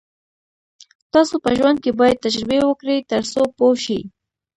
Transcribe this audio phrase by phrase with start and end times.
[1.13, 4.01] تاسو په ژوند کې باید تجربې وکړئ تر څو پوه شئ.